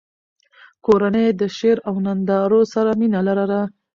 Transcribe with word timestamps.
کورنۍ 0.85 1.23
یې 1.27 1.33
د 1.39 1.41
شعر 1.57 1.77
او 1.87 1.95
نندارو 2.05 2.61
سره 2.73 2.91
مینه 2.99 3.19
لرله. 3.27 3.61